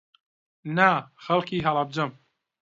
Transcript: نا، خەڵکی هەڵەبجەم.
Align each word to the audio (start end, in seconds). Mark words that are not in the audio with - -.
نا، 0.77 0.87
خەڵکی 1.23 1.65
هەڵەبجەم. 1.65 2.11